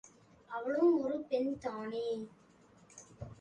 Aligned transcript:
அவளும் 0.49 0.95
ஒரு 0.99 1.17
பெண்தானே! 1.29 2.07